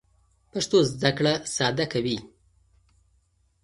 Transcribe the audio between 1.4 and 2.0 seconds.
ساده